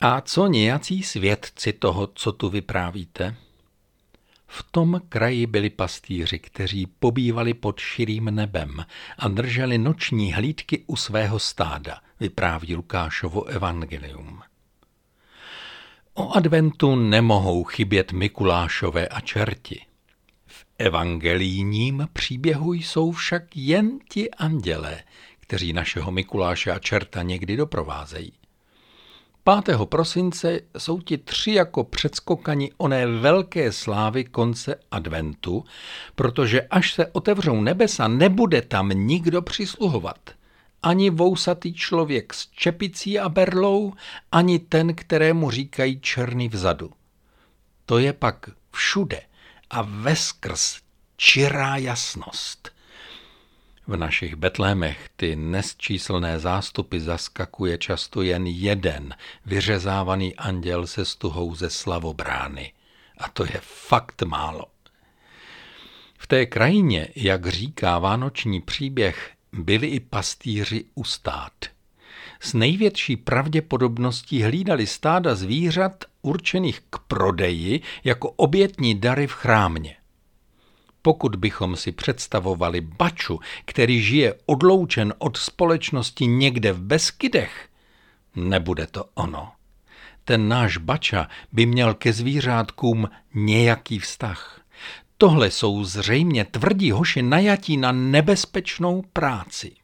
[0.00, 3.36] A co nějací svědci toho, co tu vyprávíte?
[4.46, 8.84] V tom kraji byli pastýři, kteří pobývali pod širým nebem
[9.18, 14.42] a drželi noční hlídky u svého stáda, vypráví Lukášovo evangelium.
[16.16, 19.80] O adventu nemohou chybět Mikulášové a čerti.
[20.46, 25.02] V evangelijním příběhu jsou však jen ti andělé,
[25.40, 28.32] kteří našeho Mikuláše a čerta někdy doprovázejí.
[29.64, 29.78] 5.
[29.84, 35.64] prosince jsou ti tři jako předskokani oné velké slávy konce adventu,
[36.14, 40.33] protože až se otevřou nebesa, nebude tam nikdo přisluhovat.
[40.84, 43.92] Ani vousatý člověk s čepicí a berlou,
[44.32, 46.92] ani ten, kterému říkají černý vzadu.
[47.86, 49.22] To je pak všude
[49.70, 50.80] a veskrz
[51.16, 52.72] čirá jasnost.
[53.86, 59.14] V našich betlémech ty nesčíslné zástupy zaskakuje často jen jeden
[59.46, 62.72] vyřezávaný anděl se stuhou ze slavobrány.
[63.18, 64.64] A to je fakt málo.
[66.18, 71.52] V té krajině, jak říká vánoční příběh, byli i pastýři ustát.
[72.40, 79.96] S největší pravděpodobností hlídali stáda zvířat určených k prodeji jako obětní dary v chrámě.
[81.02, 87.68] Pokud bychom si představovali baču, který žije odloučen od společnosti někde v Beskydech,
[88.36, 89.52] nebude to ono.
[90.24, 94.60] Ten náš bača by měl ke zvířátkům nějaký vztah.
[95.18, 99.76] Tohle jsou zřejmě tvrdí hoši najatí na nebezpečnou práci.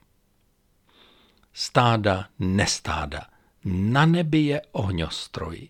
[1.52, 3.26] Stáda, nestáda,
[3.64, 5.68] na nebi je ohňostroj.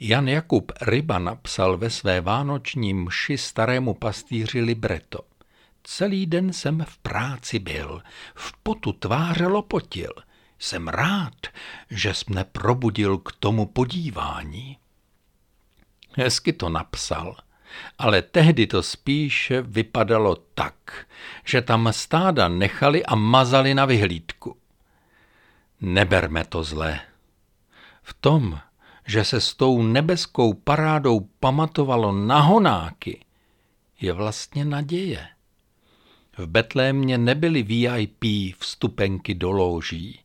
[0.00, 5.20] Jan Jakub Ryba napsal ve své vánoční mši starému pastýři libreto.
[5.84, 8.02] Celý den jsem v práci byl,
[8.34, 10.12] v potu tváře lopotil.
[10.58, 11.34] Jsem rád,
[11.90, 14.78] že mne probudil k tomu podívání.
[16.16, 17.36] Hezky to napsal,
[17.98, 21.06] ale tehdy to spíše vypadalo tak,
[21.44, 24.56] že tam stáda nechali a mazali na vyhlídku.
[25.80, 27.00] Neberme to zle.
[28.02, 28.58] V tom,
[29.06, 33.24] že se s tou nebeskou parádou pamatovalo na honáky,
[34.00, 35.28] je vlastně naděje.
[36.38, 38.24] V Betlémě nebyly VIP
[38.58, 40.20] vstupenky do loží.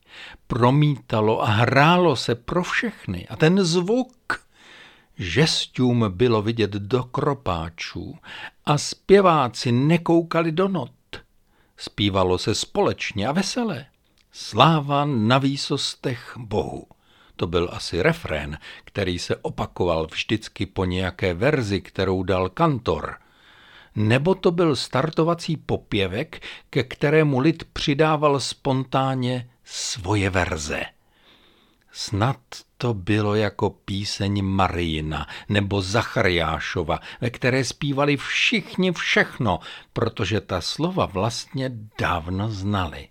[0.48, 3.28] Promítalo a hrálo se pro všechny.
[3.28, 4.47] A ten zvuk,
[5.18, 8.18] žestům bylo vidět do kropáčů
[8.66, 10.92] a zpěváci nekoukali do not.
[11.78, 13.86] Zpívalo se společně a veselé.
[14.32, 16.88] Sláva na výsostech Bohu.
[17.36, 23.16] To byl asi refrén, který se opakoval vždycky po nějaké verzi, kterou dal kantor.
[23.96, 30.86] Nebo to byl startovací popěvek, ke kterému lid přidával spontánně svoje verze.
[32.00, 32.38] Snad
[32.78, 39.60] to bylo jako píseň Marijina nebo Zachariášova, ve které zpívali všichni všechno,
[39.94, 43.10] protože ta slova vlastně dávno znali.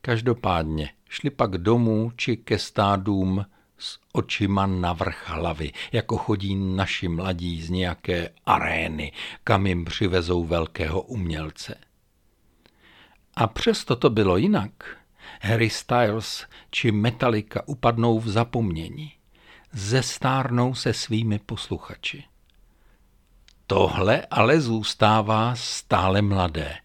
[0.00, 3.46] Každopádně šli pak domů či ke stádům
[3.78, 9.12] s očima na vrch hlavy, jako chodí naši mladí z nějaké arény,
[9.44, 11.74] kam jim přivezou velkého umělce.
[13.36, 15.03] A přesto to bylo jinak.
[15.40, 19.12] Harry Styles či Metallica upadnou v zapomnění.
[19.72, 22.24] Zestárnou se svými posluchači.
[23.66, 26.76] Tohle ale zůstává stále mladé.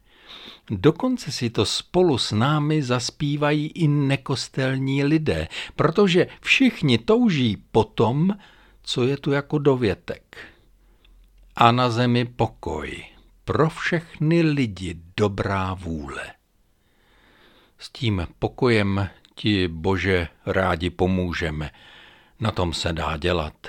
[0.72, 8.36] Dokonce si to spolu s námi zaspívají i nekostelní lidé, protože všichni touží po tom,
[8.84, 10.38] co je tu jako dovětek.
[11.56, 13.06] A na zemi pokoj,
[13.46, 16.39] pro všechny lidi dobrá vůle.
[17.80, 21.72] S tím pokojem ti, Bože, rádi pomůžeme.
[22.40, 23.68] Na tom se dá dělat.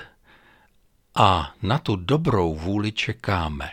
[1.14, 3.70] A na tu dobrou vůli čekáme.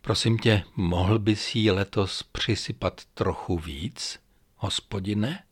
[0.00, 4.20] Prosím tě, mohl bys jí letos přisypat trochu víc,
[4.56, 5.42] hospodine?